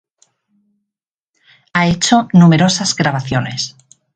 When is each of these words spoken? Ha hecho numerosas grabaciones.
Ha 1.73 1.85
hecho 1.87 2.27
numerosas 2.33 2.95
grabaciones. 2.95 3.75